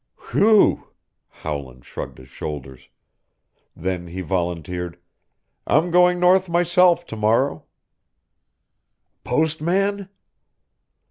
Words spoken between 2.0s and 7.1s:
his shoulders. Then he volunteered, "I'm going north myself